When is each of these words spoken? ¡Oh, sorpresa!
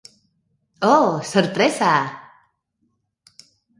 ¡Oh, 0.93 1.11
sorpresa! 1.31 1.91